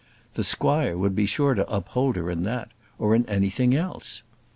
The 0.33 0.43
squire 0.43 0.97
would 0.97 1.13
be 1.15 1.27
sure 1.27 1.53
to 1.53 1.69
uphold 1.71 2.15
her 2.15 2.31
in 2.31 2.41
that, 2.41 2.71
or 2.97 3.13
in 3.13 3.23
anything 3.29 3.75
else. 3.75 4.23